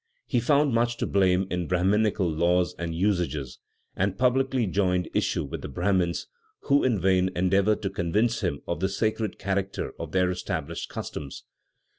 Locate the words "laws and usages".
2.27-3.59